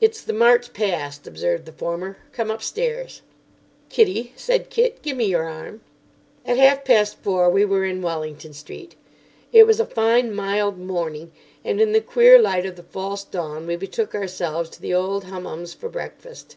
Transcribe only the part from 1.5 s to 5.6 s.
the former. "Come upstairs." "Kiddie," said Kit, "give me your